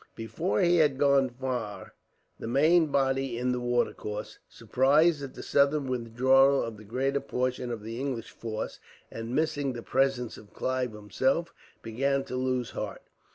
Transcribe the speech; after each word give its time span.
Before 0.15 0.59
he 0.61 0.77
had 0.77 0.97
gone 0.97 1.29
far 1.29 1.93
the 2.39 2.47
main 2.47 2.87
body 2.87 3.37
in 3.37 3.51
the 3.51 3.59
watercourse, 3.59 4.39
surprised 4.49 5.21
at 5.21 5.35
the 5.35 5.43
sudden 5.43 5.85
withdrawal 5.85 6.63
of 6.63 6.77
the 6.77 6.83
greater 6.83 7.19
portion 7.19 7.69
of 7.69 7.83
the 7.83 7.99
English 7.99 8.31
force, 8.31 8.79
and 9.11 9.35
missing 9.35 9.73
the 9.73 9.83
presence 9.83 10.37
of 10.39 10.55
Clive 10.55 10.93
himself, 10.93 11.53
began 11.83 12.23
to 12.23 12.35
lose 12.35 12.71
heart. 12.71 13.03